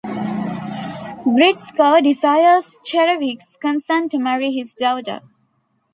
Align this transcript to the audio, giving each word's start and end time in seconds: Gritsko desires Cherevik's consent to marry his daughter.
Gritsko 1.27 2.03
desires 2.03 2.79
Cherevik's 2.83 3.55
consent 3.55 4.09
to 4.09 4.17
marry 4.17 4.51
his 4.51 4.73
daughter. 4.73 5.19